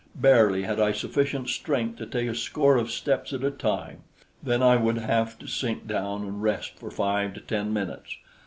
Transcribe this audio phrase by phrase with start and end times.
[0.15, 3.99] Barely had I sufficient strength to take a score of steps at a time;
[4.41, 8.17] then I would have to sink down and rest for five to ten minutes.